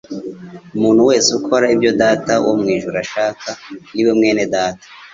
Umuntu 0.75 1.01
wese 1.09 1.29
ukora 1.39 1.65
ibyo 1.75 1.91
Data 2.01 2.33
wo 2.45 2.53
mu 2.59 2.65
ijuru 2.75 2.97
ashaka 3.03 3.47
ni 3.93 4.01
we 4.05 4.11
mwene 4.17 4.43
data, 4.55 4.85